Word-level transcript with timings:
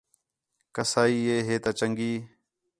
کسائی 0.75 1.19
ہے 1.29 1.37
ہے 1.47 1.55
تا 1.63 1.71
چنڳی 1.79 2.11